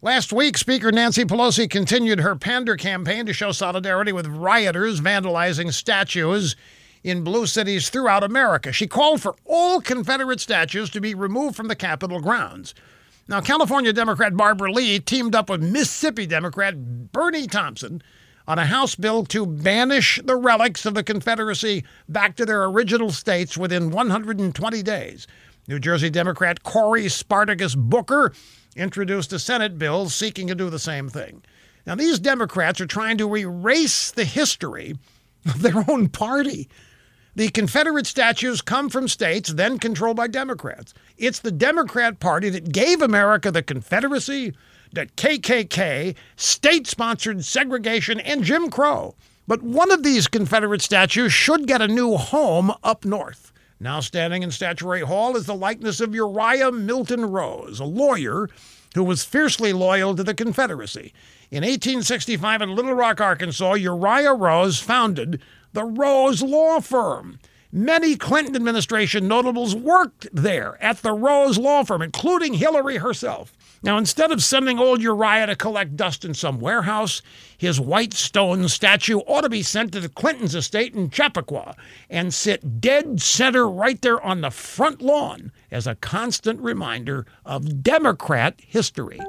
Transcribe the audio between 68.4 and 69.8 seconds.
administration notables